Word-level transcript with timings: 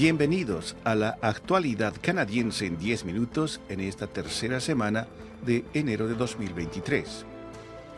Bienvenidos 0.00 0.76
a 0.82 0.94
la 0.94 1.18
actualidad 1.20 1.92
canadiense 2.00 2.64
en 2.64 2.78
10 2.78 3.04
minutos 3.04 3.60
en 3.68 3.80
esta 3.80 4.06
tercera 4.06 4.58
semana 4.58 5.06
de 5.44 5.62
enero 5.74 6.08
de 6.08 6.14
2023. 6.14 7.26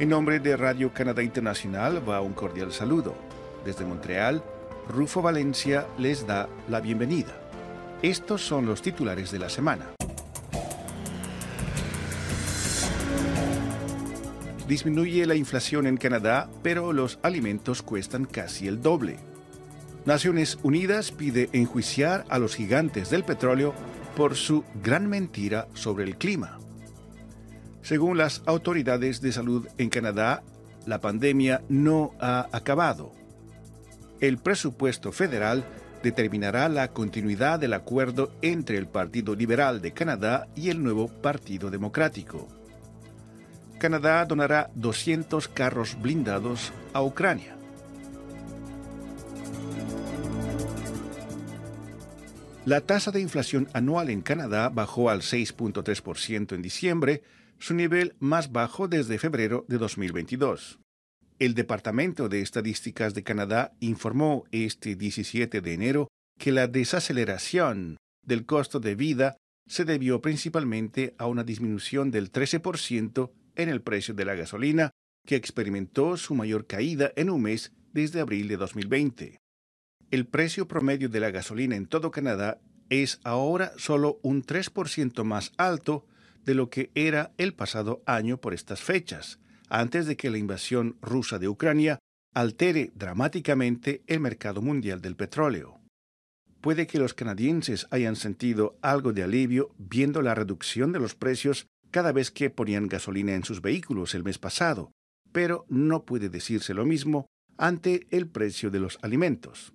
En 0.01 0.09
nombre 0.09 0.41
de 0.41 0.57
Radio 0.57 0.93
Canadá 0.93 1.23
Internacional 1.23 2.03
va 2.11 2.21
un 2.21 2.33
cordial 2.33 2.73
saludo. 2.73 3.15
Desde 3.65 3.85
Montreal, 3.85 4.43
Rufo 4.89 5.23
Valencia 5.23 5.87
les 5.97 6.27
da 6.27 6.49
la 6.69 6.81
bienvenida. 6.81 7.41
Estos 8.03 8.45
son 8.45 8.67
los 8.67 8.83
titulares 8.83 9.31
de 9.31 9.39
la 9.39 9.49
semana. 9.49 9.93
Disminuye 14.67 15.25
la 15.25 15.37
inflación 15.37 15.87
en 15.87 15.99
Canadá, 15.99 16.51
pero 16.65 16.93
los 16.93 17.21
alimentos 17.23 17.81
cuestan 17.81 18.25
casi 18.25 18.67
el 18.67 18.83
doble. 18.83 19.21
Naciones 20.05 20.59
Unidas 20.65 21.13
pide 21.13 21.49
enjuiciar 21.53 22.25
a 22.29 22.41
los 22.41 22.57
gigantes 22.57 23.09
del 23.11 23.23
petróleo 23.23 23.73
por 24.17 24.35
su 24.35 24.65
gran 24.83 25.09
mentira 25.09 25.69
sobre 25.75 26.05
el 26.05 26.17
clima. 26.17 26.59
Según 27.83 28.19
las 28.19 28.43
autoridades 28.47 29.21
de 29.21 29.33
salud 29.33 29.69
en 29.79 29.91
Canadá, 29.91 30.43
la 30.87 31.01
pandemia 31.01 31.63
no 31.69 32.15
ha 32.21 32.49
acabado. 32.53 33.13
El 34.21 34.39
presupuesto 34.39 35.13
federal 35.13 35.65
determinará 36.03 36.69
la 36.69 36.89
continuidad 36.89 37.61
del 37.61 37.73
acuerdo 37.73 38.33
entre 38.43 38.79
el 38.79 38.89
Partido 38.89 39.37
Liberal 39.37 39.81
de 39.81 39.93
Canadá 39.93 40.49
y 40.57 40.71
el 40.71 40.83
nuevo 40.83 41.07
Partido 41.09 41.71
Democrático. 41.71 42.49
Canadá 43.79 44.25
donará 44.25 44.71
200 44.75 45.47
carros 45.47 45.97
blindados 46.01 46.73
a 46.93 47.03
Ucrania. 47.03 47.62
La 52.65 52.81
tasa 52.81 53.11
de 53.11 53.21
inflación 53.21 53.69
anual 53.73 54.09
en 54.09 54.23
Canadá 54.23 54.69
bajó 54.69 55.11
al 55.11 55.23
6.3% 55.23 56.55
en 56.55 56.63
diciembre, 56.63 57.23
su 57.59 57.75
nivel 57.75 58.15
más 58.21 58.53
bajo 58.53 58.87
desde 58.87 59.19
febrero 59.19 59.65
de 59.67 59.79
2022. 59.79 60.79
El 61.41 61.55
Departamento 61.55 62.29
de 62.29 62.41
Estadísticas 62.41 63.15
de 63.15 63.25
Canadá 63.25 63.73
informó 63.81 64.45
este 64.53 64.95
17 64.95 65.61
de 65.61 65.75
enero 65.75 66.09
que 66.39 66.53
la 66.53 66.69
desaceleración 66.69 67.97
del 68.25 68.47
costo 68.47 68.79
de 68.79 68.95
vida 68.95 69.37
se 69.67 69.85
debió 69.85 70.21
principalmente 70.21 71.17
a 71.19 71.27
una 71.27 71.43
disminución 71.43 72.13
del 72.13 72.31
13% 72.31 73.33
en 73.57 73.71
el 73.71 73.83
precio 73.83 74.15
de 74.15 74.25
la 74.25 74.37
gasolina, 74.37 74.93
que 75.27 75.35
experimentó 75.35 76.17
su 76.17 76.37
mayor 76.37 76.69
caída 76.69 77.11
en 77.17 77.29
un 77.29 77.43
mes 77.43 77.73
desde 77.93 78.21
abril 78.21 78.47
de 78.47 78.57
2020 78.57 79.42
el 80.13 80.27
precio 80.27 80.69
promedio 80.69 81.09
de 81.09 81.21
la 81.21 81.31
gasolina 81.31 81.75
en 81.75 81.87
todo 81.87 82.11
Canadá 82.11 82.61
es 82.91 83.19
ahora 83.25 83.73
solo 83.79 84.21
un 84.23 84.45
3% 84.45 85.25
más 85.25 85.53
alto 85.57 86.07
de 86.45 86.55
lo 86.55 86.69
que 86.69 86.91
era 86.95 87.33
el 87.39 87.55
pasado 87.55 88.03
año 88.05 88.37
por 88.37 88.53
estas 88.53 88.83
fechas, 88.83 89.39
antes 89.71 90.05
de 90.05 90.19
que 90.19 90.31
la 90.31 90.37
invasión 90.37 90.99
rusa 91.01 91.39
de 91.39 91.49
Ucrania 91.49 91.99
altere 92.35 92.93
dramáticamente 92.95 94.03
el 94.07 94.21
mercado 94.21 94.61
mundial 94.61 95.01
del 95.01 95.17
petróleo. 95.17 95.81
Puede 96.61 96.87
que 96.87 96.99
los 96.99 97.15
canadienses 97.15 97.87
hayan 97.91 98.17
sentido 98.17 98.77
algo 98.83 99.15
de 99.15 99.23
alivio 99.23 99.75
viendo 99.79 100.21
la 100.21 100.35
reducción 100.35 100.93
de 100.93 101.01
los 101.01 101.15
precios 101.15 101.69
cada 101.91 102.13
vez 102.13 102.31
que 102.31 102.51
ponían 102.51 102.87
gasolina 102.87 103.35
en 103.35 103.45
sus 103.45 103.63
vehículos 103.63 104.15
el 104.15 104.25
mes 104.25 104.39
pasado, 104.39 104.93
pero 105.33 105.65
no 105.71 106.05
puede 106.05 106.29
decirse 106.29 106.75
lo 106.75 106.85
mismo 106.85 107.25
ante 107.57 108.07
el 108.11 108.27
precio 108.29 108.71
de 108.71 108.81
los 108.81 108.99
alimentos. 109.01 109.73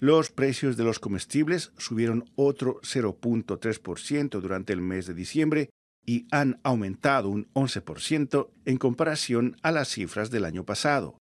Los 0.00 0.30
precios 0.30 0.78
de 0.78 0.84
los 0.84 0.98
comestibles 0.98 1.72
subieron 1.76 2.24
otro 2.34 2.80
0.3% 2.80 4.40
durante 4.40 4.72
el 4.72 4.80
mes 4.80 5.06
de 5.06 5.12
diciembre 5.12 5.68
y 6.06 6.26
han 6.30 6.58
aumentado 6.62 7.28
un 7.28 7.52
11% 7.52 8.48
en 8.64 8.78
comparación 8.78 9.58
a 9.62 9.70
las 9.70 9.88
cifras 9.88 10.30
del 10.30 10.46
año 10.46 10.64
pasado. 10.64 11.18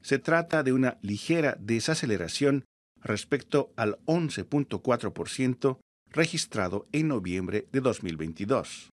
Se 0.00 0.18
trata 0.18 0.62
de 0.62 0.72
una 0.72 0.96
ligera 1.02 1.58
desaceleración 1.60 2.64
respecto 3.02 3.74
al 3.76 3.98
11.4% 4.06 5.78
registrado 6.10 6.86
en 6.92 7.08
noviembre 7.08 7.68
de 7.72 7.80
2022. 7.82 8.88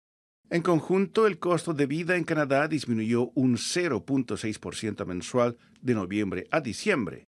En 0.50 0.60
conjunto, 0.60 1.26
el 1.26 1.38
costo 1.38 1.72
de 1.72 1.86
vida 1.86 2.16
en 2.16 2.24
Canadá 2.24 2.68
disminuyó 2.68 3.30
un 3.34 3.56
0.6% 3.56 5.06
mensual 5.06 5.56
de 5.80 5.94
noviembre 5.94 6.46
a 6.50 6.60
diciembre, 6.60 7.24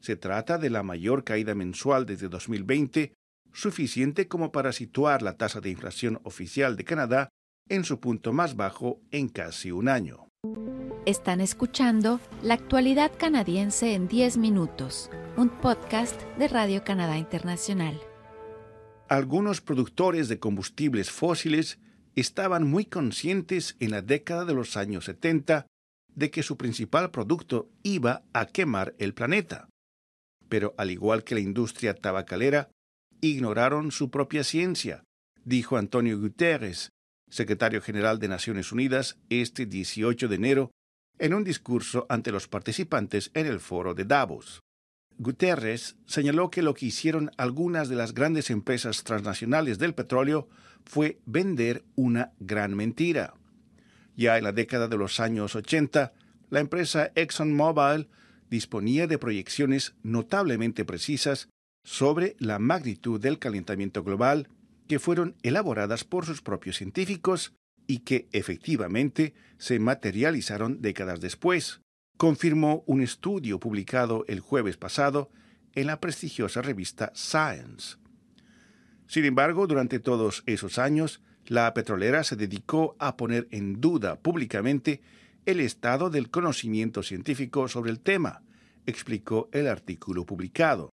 se 0.00 0.16
trata 0.16 0.58
de 0.58 0.70
la 0.70 0.82
mayor 0.82 1.24
caída 1.24 1.54
mensual 1.54 2.06
desde 2.06 2.28
2020, 2.28 3.14
suficiente 3.52 4.28
como 4.28 4.52
para 4.52 4.72
situar 4.72 5.22
la 5.22 5.36
tasa 5.36 5.60
de 5.60 5.70
inflación 5.70 6.20
oficial 6.24 6.76
de 6.76 6.84
Canadá 6.84 7.28
en 7.68 7.84
su 7.84 8.00
punto 8.00 8.32
más 8.32 8.56
bajo 8.56 9.00
en 9.10 9.28
casi 9.28 9.70
un 9.70 9.88
año. 9.88 10.28
Están 11.06 11.40
escuchando 11.40 12.20
La 12.42 12.54
actualidad 12.54 13.12
canadiense 13.18 13.94
en 13.94 14.08
10 14.08 14.36
minutos, 14.38 15.10
un 15.36 15.48
podcast 15.48 16.20
de 16.38 16.48
Radio 16.48 16.84
Canadá 16.84 17.18
Internacional. 17.18 17.98
Algunos 19.08 19.60
productores 19.60 20.28
de 20.28 20.38
combustibles 20.38 21.10
fósiles 21.10 21.78
estaban 22.14 22.66
muy 22.66 22.84
conscientes 22.84 23.76
en 23.80 23.90
la 23.92 24.02
década 24.02 24.44
de 24.44 24.54
los 24.54 24.76
años 24.76 25.06
70 25.06 25.66
de 26.14 26.30
que 26.30 26.42
su 26.42 26.56
principal 26.56 27.10
producto 27.10 27.70
iba 27.82 28.22
a 28.32 28.46
quemar 28.46 28.94
el 28.98 29.14
planeta 29.14 29.67
pero 30.48 30.74
al 30.78 30.90
igual 30.90 31.24
que 31.24 31.34
la 31.34 31.40
industria 31.40 31.94
tabacalera, 31.94 32.70
ignoraron 33.20 33.90
su 33.90 34.10
propia 34.10 34.44
ciencia, 34.44 35.04
dijo 35.44 35.76
Antonio 35.76 36.18
Guterres, 36.18 36.90
secretario 37.30 37.80
general 37.82 38.18
de 38.18 38.28
Naciones 38.28 38.72
Unidas, 38.72 39.18
este 39.28 39.66
18 39.66 40.28
de 40.28 40.34
enero, 40.34 40.70
en 41.18 41.34
un 41.34 41.44
discurso 41.44 42.06
ante 42.08 42.32
los 42.32 42.48
participantes 42.48 43.30
en 43.34 43.46
el 43.46 43.60
foro 43.60 43.94
de 43.94 44.04
Davos. 44.04 44.60
Guterres 45.18 45.96
señaló 46.06 46.48
que 46.50 46.62
lo 46.62 46.74
que 46.74 46.86
hicieron 46.86 47.32
algunas 47.36 47.88
de 47.88 47.96
las 47.96 48.14
grandes 48.14 48.50
empresas 48.50 49.02
transnacionales 49.02 49.78
del 49.78 49.94
petróleo 49.94 50.48
fue 50.84 51.18
vender 51.26 51.84
una 51.96 52.32
gran 52.38 52.76
mentira. 52.76 53.34
Ya 54.16 54.38
en 54.38 54.44
la 54.44 54.52
década 54.52 54.86
de 54.86 54.96
los 54.96 55.18
años 55.18 55.56
80, 55.56 56.12
la 56.50 56.60
empresa 56.60 57.10
ExxonMobil 57.16 58.08
disponía 58.50 59.06
de 59.06 59.18
proyecciones 59.18 59.94
notablemente 60.02 60.84
precisas 60.84 61.48
sobre 61.84 62.36
la 62.38 62.58
magnitud 62.58 63.20
del 63.20 63.38
calentamiento 63.38 64.02
global 64.02 64.48
que 64.88 64.98
fueron 64.98 65.36
elaboradas 65.42 66.04
por 66.04 66.26
sus 66.26 66.42
propios 66.42 66.76
científicos 66.76 67.54
y 67.86 68.00
que 68.00 68.28
efectivamente 68.32 69.34
se 69.58 69.78
materializaron 69.78 70.80
décadas 70.82 71.20
después, 71.20 71.80
confirmó 72.16 72.82
un 72.86 73.00
estudio 73.00 73.58
publicado 73.60 74.24
el 74.28 74.40
jueves 74.40 74.76
pasado 74.76 75.30
en 75.74 75.86
la 75.86 76.00
prestigiosa 76.00 76.62
revista 76.62 77.12
Science. 77.14 77.96
Sin 79.06 79.24
embargo, 79.24 79.66
durante 79.66 80.00
todos 80.00 80.42
esos 80.46 80.78
años, 80.78 81.22
la 81.46 81.72
petrolera 81.72 82.24
se 82.24 82.36
dedicó 82.36 82.94
a 82.98 83.16
poner 83.16 83.48
en 83.50 83.80
duda 83.80 84.20
públicamente 84.20 85.00
el 85.48 85.60
estado 85.60 86.10
del 86.10 86.28
conocimiento 86.28 87.02
científico 87.02 87.68
sobre 87.68 87.90
el 87.90 88.00
tema, 88.00 88.42
explicó 88.84 89.48
el 89.50 89.66
artículo 89.66 90.26
publicado. 90.26 90.90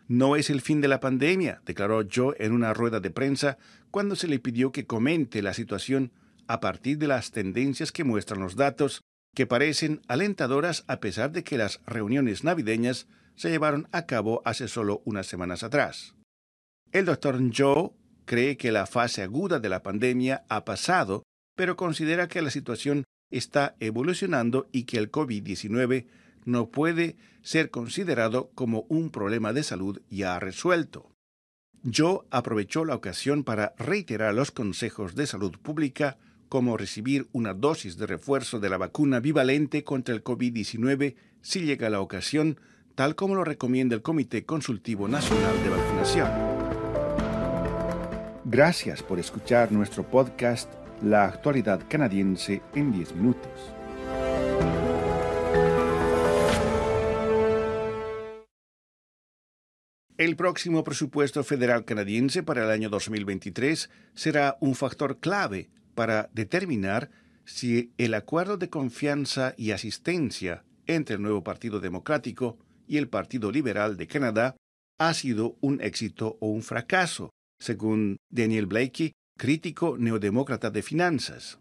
No 0.08 0.38
es 0.38 0.50
el 0.50 0.62
fin 0.62 0.80
de 0.80 0.88
la 0.88 1.02
pandemia, 1.02 1.62
declaró 1.66 2.02
Joe 2.10 2.36
en 2.40 2.54
una 2.54 2.74
rueda 2.74 3.00
de 3.00 3.12
prensa 3.12 3.58
cuando 3.92 4.16
se 4.16 4.28
le 4.28 4.40
pidió 4.40 4.72
que 4.72 4.86
comente 4.86 5.42
la 5.42 5.54
situación 5.54 6.14
a 6.48 6.62
partir 6.62 6.98
de 6.98 7.08
las 7.08 7.32
tendencias 7.32 7.92
que 7.92 8.06
muestran 8.06 8.40
los 8.40 8.56
datos, 8.56 9.02
que 9.36 9.46
parecen 9.46 10.02
alentadoras 10.08 10.86
a 10.88 11.02
pesar 11.02 11.32
de 11.32 11.44
que 11.44 11.58
las 11.58 11.82
reuniones 11.86 12.46
navideñas 12.46 13.08
se 13.36 13.50
llevaron 13.50 13.88
a 13.92 14.06
cabo 14.06 14.42
hace 14.46 14.68
solo 14.68 15.02
unas 15.06 15.28
semanas 15.28 15.64
atrás. 15.64 16.16
El 16.92 17.06
doctor 17.06 17.38
Joe 17.56 17.92
cree 18.26 18.56
que 18.56 18.72
la 18.72 18.86
fase 18.86 19.24
aguda 19.24 19.60
de 19.60 19.70
la 19.70 19.84
pandemia 19.84 20.46
ha 20.48 20.64
pasado, 20.64 21.24
pero 21.56 21.76
considera 21.76 22.30
que 22.30 22.42
la 22.42 22.50
situación 22.50 23.04
está 23.30 23.76
evolucionando 23.80 24.70
y 24.72 24.84
que 24.84 24.98
el 24.98 25.12
COVID-19 25.12 26.08
no 26.48 26.70
puede 26.70 27.18
ser 27.42 27.70
considerado 27.70 28.50
como 28.56 28.86
un 28.90 29.12
problema 29.12 29.54
de 29.54 29.64
salud 29.64 30.02
ya 30.10 30.40
resuelto. 30.40 31.12
Joe 31.84 32.22
aprovechó 32.32 32.86
la 32.86 32.96
ocasión 32.96 33.44
para 33.44 33.74
reiterar 33.78 34.34
los 34.34 34.52
consejos 34.52 35.16
de 35.16 35.28
salud 35.28 35.58
pública 35.62 36.18
como 36.50 36.78
recibir 36.78 37.28
una 37.34 37.54
dosis 37.54 37.98
de 37.98 38.08
refuerzo 38.08 38.60
de 38.60 38.70
la 38.70 38.78
vacuna 38.78 39.20
bivalente 39.20 39.84
contra 39.84 40.16
el 40.16 40.24
COVID-19 40.24 41.16
si 41.42 41.62
llega 41.62 41.90
la 41.90 42.02
ocasión, 42.02 42.60
tal 42.96 43.16
como 43.16 43.36
lo 43.36 43.44
recomienda 43.44 43.96
el 43.96 44.02
Comité 44.02 44.46
Consultivo 44.46 45.08
Nacional 45.08 45.64
de 45.64 45.70
Vacunación. 45.70 46.30
Gracias 48.46 49.04
por 49.04 49.20
escuchar 49.20 49.72
nuestro 49.74 50.10
podcast 50.10 50.74
La 51.02 51.26
actualidad 51.26 51.82
canadiense 51.90 52.62
en 52.74 52.94
10 52.94 53.16
minutos. 53.16 53.52
El 60.18 60.36
próximo 60.36 60.84
presupuesto 60.84 61.44
federal 61.44 61.86
canadiense 61.86 62.42
para 62.42 62.64
el 62.64 62.72
año 62.72 62.90
2023 62.90 63.88
será 64.16 64.58
un 64.62 64.74
factor 64.74 65.20
clave 65.20 65.70
para 65.94 66.32
determinar 66.34 67.12
si 67.46 67.94
el 68.00 68.16
acuerdo 68.16 68.58
de 68.58 68.68
confianza 68.68 69.54
y 69.58 69.72
asistencia 69.72 70.64
entre 70.88 71.18
el 71.18 71.22
nuevo 71.22 71.44
Partido 71.44 71.80
Democrático 71.80 72.58
y 72.88 72.98
el 72.98 73.10
Partido 73.10 73.52
Liberal 73.52 73.96
de 73.96 74.08
Canadá 74.08 74.56
ha 74.98 75.14
sido 75.14 75.56
un 75.62 75.82
éxito 75.82 76.38
o 76.42 76.48
un 76.48 76.64
fracaso, 76.64 77.30
según 77.60 78.18
Daniel 78.32 78.66
Blakey, 78.66 79.12
crítico 79.38 80.00
neodemócrata 80.00 80.72
de 80.72 80.82
finanzas. 80.82 81.60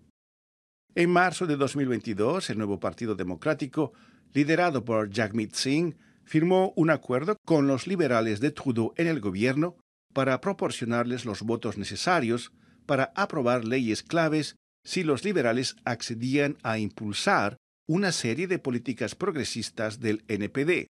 En 0.95 1.11
marzo 1.11 1.47
de 1.47 1.57
2022, 1.57 2.49
el 2.49 2.57
nuevo 2.57 2.81
Partido 2.81 3.15
Democrático, 3.15 3.93
liderado 4.33 4.83
por 4.83 5.15
Jagmeet 5.15 5.53
Singh, 5.53 5.95
firmó 6.27 6.73
un 6.77 6.91
acuerdo 6.91 7.37
con 7.47 7.67
los 7.67 7.87
liberales 7.87 8.41
de 8.41 8.51
Trudeau 8.51 8.93
en 8.97 9.07
el 9.07 9.21
gobierno 9.21 9.77
para 10.13 10.41
proporcionarles 10.41 11.25
los 11.25 11.43
votos 11.43 11.79
necesarios 11.79 12.53
para 12.85 13.13
aprobar 13.15 13.65
leyes 13.65 14.03
claves 14.03 14.57
si 14.85 15.03
los 15.03 15.25
liberales 15.25 15.77
accedían 15.85 16.57
a 16.63 16.79
impulsar 16.79 17.57
una 17.89 18.13
serie 18.13 18.47
de 18.47 18.59
políticas 18.59 19.15
progresistas 19.15 20.01
del 20.01 20.25
NPD, 20.29 20.87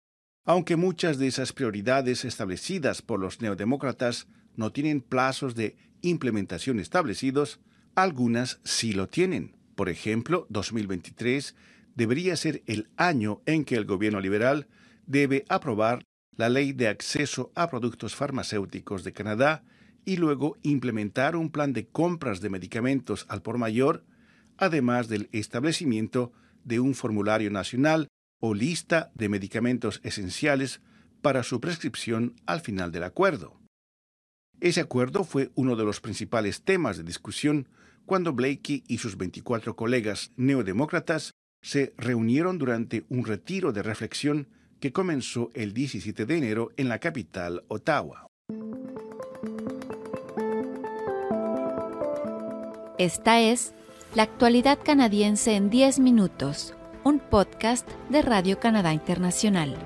aunque 0.44 0.76
muchas 0.76 1.18
de 1.18 1.28
esas 1.28 1.52
prioridades 1.52 2.24
establecidas 2.24 3.02
por 3.02 3.20
los 3.20 3.40
neodemócratas 3.40 4.26
no 4.56 4.72
tienen 4.72 5.00
plazos 5.00 5.54
de 5.54 5.76
implementación 6.02 6.80
establecidos, 6.80 7.60
algunas 7.94 8.60
sí 8.64 8.92
lo 8.92 9.08
tienen. 9.08 9.56
Por 9.74 9.88
ejemplo, 9.88 10.46
2023 10.50 11.54
debería 11.94 12.36
ser 12.36 12.62
el 12.66 12.88
año 12.96 13.42
en 13.46 13.64
que 13.64 13.76
el 13.76 13.84
gobierno 13.84 14.20
liberal 14.20 14.66
debe 15.10 15.44
aprobar 15.48 16.04
la 16.36 16.48
Ley 16.48 16.72
de 16.72 16.86
Acceso 16.86 17.50
a 17.56 17.68
Productos 17.68 18.14
Farmacéuticos 18.14 19.02
de 19.02 19.12
Canadá 19.12 19.64
y 20.04 20.16
luego 20.16 20.56
implementar 20.62 21.34
un 21.34 21.50
plan 21.50 21.72
de 21.72 21.88
compras 21.88 22.40
de 22.40 22.48
medicamentos 22.48 23.26
al 23.28 23.42
por 23.42 23.58
mayor, 23.58 24.04
además 24.56 25.08
del 25.08 25.28
establecimiento 25.32 26.32
de 26.62 26.78
un 26.78 26.94
formulario 26.94 27.50
nacional 27.50 28.06
o 28.38 28.54
lista 28.54 29.10
de 29.14 29.28
medicamentos 29.28 30.00
esenciales 30.04 30.80
para 31.22 31.42
su 31.42 31.60
prescripción 31.60 32.36
al 32.46 32.60
final 32.60 32.92
del 32.92 33.02
acuerdo. 33.02 33.60
Ese 34.60 34.80
acuerdo 34.80 35.24
fue 35.24 35.50
uno 35.56 35.74
de 35.74 35.84
los 35.84 36.00
principales 36.00 36.62
temas 36.62 36.96
de 36.96 37.02
discusión 37.02 37.68
cuando 38.06 38.32
Blakey 38.32 38.84
y 38.86 38.98
sus 38.98 39.16
24 39.16 39.74
colegas 39.74 40.32
neodemócratas 40.36 41.32
se 41.62 41.94
reunieron 41.98 42.58
durante 42.58 43.04
un 43.08 43.24
retiro 43.24 43.72
de 43.72 43.82
reflexión 43.82 44.48
que 44.80 44.92
comenzó 44.92 45.50
el 45.54 45.74
17 45.74 46.26
de 46.26 46.38
enero 46.38 46.72
en 46.76 46.88
la 46.88 46.98
capital, 46.98 47.62
Ottawa. 47.68 48.26
Esta 52.98 53.40
es 53.40 53.72
La 54.14 54.24
actualidad 54.24 54.78
canadiense 54.82 55.54
en 55.54 55.70
10 55.70 56.00
minutos, 56.00 56.74
un 57.04 57.20
podcast 57.20 57.88
de 58.08 58.22
Radio 58.22 58.58
Canadá 58.58 58.92
Internacional. 58.92 59.76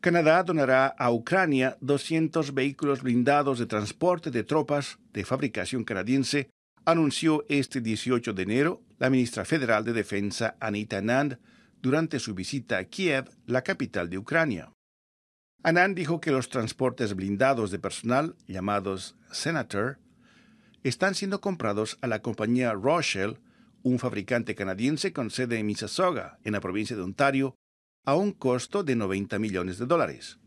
Canadá 0.00 0.42
donará 0.42 0.86
a 0.86 1.10
Ucrania 1.10 1.76
200 1.80 2.54
vehículos 2.54 3.02
blindados 3.02 3.58
de 3.58 3.66
transporte 3.66 4.30
de 4.30 4.44
tropas 4.44 4.98
de 5.12 5.24
fabricación 5.24 5.84
canadiense, 5.84 6.50
anunció 6.84 7.44
este 7.48 7.80
18 7.80 8.32
de 8.32 8.42
enero 8.42 8.82
la 9.00 9.10
ministra 9.10 9.44
federal 9.46 9.82
de 9.82 9.94
Defensa 9.94 10.56
Anita 10.60 10.98
Anand 10.98 11.38
durante 11.80 12.20
su 12.20 12.34
visita 12.34 12.76
a 12.76 12.84
Kiev, 12.84 13.30
la 13.46 13.62
capital 13.62 14.10
de 14.10 14.18
Ucrania. 14.18 14.72
Anand 15.62 15.96
dijo 15.96 16.20
que 16.20 16.30
los 16.30 16.50
transportes 16.50 17.14
blindados 17.14 17.70
de 17.70 17.78
personal, 17.78 18.36
llamados 18.46 19.16
Senator, 19.32 19.98
están 20.84 21.14
siendo 21.14 21.40
comprados 21.40 21.98
a 22.02 22.06
la 22.06 22.20
compañía 22.20 22.74
Rochelle, 22.74 23.38
un 23.82 23.98
fabricante 23.98 24.54
canadiense 24.54 25.14
con 25.14 25.30
sede 25.30 25.58
en 25.58 25.66
Mississauga, 25.66 26.38
en 26.44 26.52
la 26.52 26.60
provincia 26.60 26.94
de 26.94 27.02
Ontario, 27.02 27.54
a 28.04 28.14
un 28.16 28.32
costo 28.32 28.84
de 28.84 28.96
90 28.96 29.38
millones 29.38 29.78
de 29.78 29.86
dólares. 29.86 30.38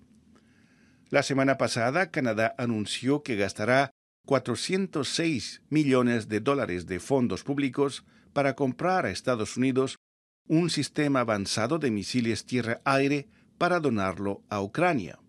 La 1.10 1.24
semana 1.24 1.58
pasada, 1.58 2.12
Canadá 2.12 2.54
anunció 2.60 3.24
que 3.24 3.36
gastará 3.36 3.92
406 4.26 5.62
millones 5.70 6.30
de 6.30 6.40
dólares 6.40 6.86
de 6.88 7.00
fondos 7.00 7.44
públicos 7.44 8.06
para 8.32 8.56
comprar 8.56 9.06
a 9.06 9.12
Estados 9.12 9.58
Unidos 9.58 10.00
un 10.48 10.70
sistema 10.70 11.22
avanzado 11.22 11.78
de 11.78 11.92
misiles 11.92 12.46
tierra-aire 12.46 13.28
para 13.58 13.80
donarlo 13.80 14.42
a 14.50 14.62
Ucrania. 14.62 15.20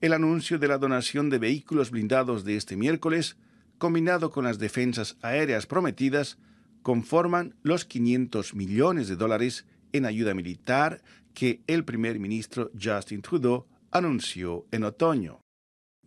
El 0.00 0.12
anuncio 0.12 0.58
de 0.58 0.68
la 0.68 0.78
donación 0.78 1.30
de 1.30 1.38
vehículos 1.38 1.90
blindados 1.90 2.44
de 2.44 2.56
este 2.56 2.76
miércoles, 2.76 3.36
combinado 3.78 4.30
con 4.30 4.44
las 4.44 4.58
defensas 4.58 5.16
aéreas 5.22 5.66
prometidas, 5.66 6.38
conforman 6.82 7.54
los 7.62 7.84
500 7.84 8.54
millones 8.54 9.08
de 9.08 9.16
dólares 9.16 9.66
en 9.92 10.04
ayuda 10.04 10.34
militar 10.34 11.02
que 11.32 11.62
el 11.66 11.84
primer 11.84 12.18
ministro 12.18 12.70
Justin 12.80 13.22
Trudeau 13.22 13.66
anunció 13.90 14.66
en 14.70 14.84
otoño. 14.84 15.40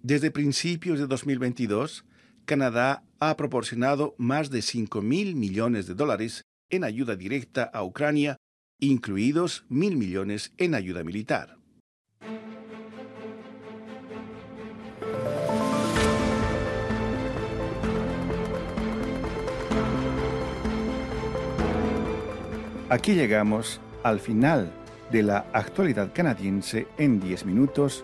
Desde 0.03 0.31
principios 0.31 1.00
de 1.00 1.05
2022, 1.05 2.05
Canadá 2.46 3.03
ha 3.20 3.38
proporcionado 3.38 4.15
más 4.17 4.50
de 4.50 4.63
5 4.63 5.01
mil 5.01 5.36
millones 5.36 5.86
de 5.86 5.93
dólares 5.93 6.43
en 6.72 6.84
ayuda 6.84 7.15
directa 7.15 7.63
a 7.63 7.84
Ucrania 7.84 8.38
incluidos 8.79 9.63
mil 9.70 9.96
millones 9.96 10.53
en 10.58 10.74
ayuda 10.74 11.03
militar. 11.03 11.55
Aquí 22.89 23.13
llegamos 23.13 23.79
al 24.03 24.20
final 24.20 24.74
de 25.12 25.24
la 25.24 25.46
actualidad 25.53 26.12
canadiense 26.12 26.88
en 26.98 27.20
10 27.20 27.46
minutos, 27.46 28.03